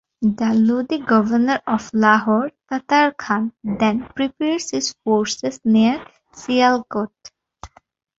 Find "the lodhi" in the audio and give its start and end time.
0.23-1.05